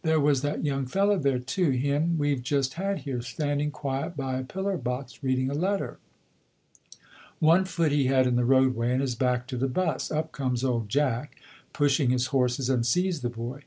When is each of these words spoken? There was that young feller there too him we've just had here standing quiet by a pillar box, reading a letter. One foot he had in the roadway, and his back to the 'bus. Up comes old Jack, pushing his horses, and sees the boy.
There 0.00 0.18
was 0.18 0.40
that 0.40 0.64
young 0.64 0.86
feller 0.86 1.18
there 1.18 1.38
too 1.38 1.68
him 1.72 2.16
we've 2.16 2.42
just 2.42 2.72
had 2.80 3.00
here 3.00 3.20
standing 3.20 3.70
quiet 3.70 4.16
by 4.16 4.38
a 4.38 4.42
pillar 4.42 4.78
box, 4.78 5.22
reading 5.22 5.50
a 5.50 5.54
letter. 5.54 5.98
One 7.38 7.66
foot 7.66 7.92
he 7.92 8.06
had 8.06 8.26
in 8.26 8.36
the 8.36 8.46
roadway, 8.46 8.92
and 8.92 9.02
his 9.02 9.14
back 9.14 9.46
to 9.48 9.58
the 9.58 9.68
'bus. 9.68 10.10
Up 10.10 10.32
comes 10.32 10.64
old 10.64 10.88
Jack, 10.88 11.36
pushing 11.74 12.08
his 12.08 12.28
horses, 12.28 12.70
and 12.70 12.86
sees 12.86 13.20
the 13.20 13.28
boy. 13.28 13.60